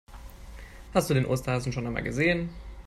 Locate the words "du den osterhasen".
1.11-1.71